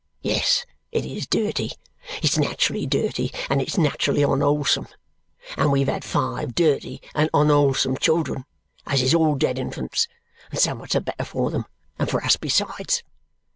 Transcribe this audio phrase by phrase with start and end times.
[0.23, 1.73] Yes, it is dirty
[2.23, 4.87] it's nat'rally dirty, and it's nat'rally onwholesome;
[5.55, 8.45] and we've had five dirty and onwholesome children,
[8.87, 10.07] as is all dead infants,
[10.49, 11.65] and so much the better for them,
[11.99, 13.03] and for us besides.